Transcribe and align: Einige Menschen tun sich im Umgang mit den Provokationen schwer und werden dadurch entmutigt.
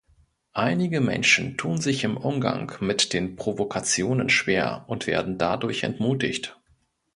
Einige 0.55 0.99
Menschen 0.99 1.57
tun 1.57 1.77
sich 1.79 2.03
im 2.03 2.17
Umgang 2.17 2.71
mit 2.79 3.13
den 3.13 3.35
Provokationen 3.35 4.29
schwer 4.29 4.83
und 4.87 5.05
werden 5.05 5.37
dadurch 5.37 5.83
entmutigt. 5.83 6.59